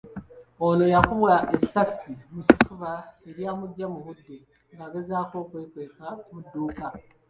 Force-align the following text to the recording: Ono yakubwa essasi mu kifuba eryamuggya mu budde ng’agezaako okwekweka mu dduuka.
Ono 0.65 0.85
yakubwa 0.95 1.33
essasi 1.57 2.11
mu 2.33 2.41
kifuba 2.47 2.91
eryamuggya 3.29 3.85
mu 3.93 3.99
budde 4.05 4.35
ng’agezaako 4.73 5.35
okwekweka 5.43 6.07
mu 6.31 6.39
dduuka. 6.45 6.87